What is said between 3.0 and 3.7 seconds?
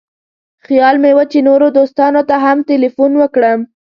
وکړم.